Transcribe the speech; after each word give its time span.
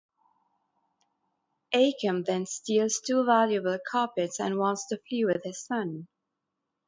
Achim 1.75 2.23
then 2.23 2.47
steals 2.47 2.99
two 3.05 3.23
valuable 3.23 3.77
carpets 3.87 4.39
and 4.39 4.57
wants 4.57 4.87
to 4.87 4.97
flee 5.07 5.25
with 5.25 5.43
his 5.43 5.63
son. 5.63 6.07